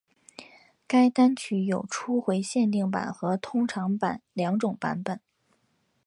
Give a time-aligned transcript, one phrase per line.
[0.87, 5.19] 该单曲有初回限定版和通常版两种版本。